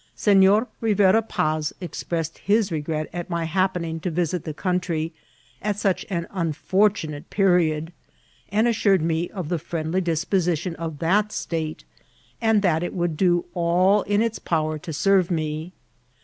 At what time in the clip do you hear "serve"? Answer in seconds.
14.91-15.29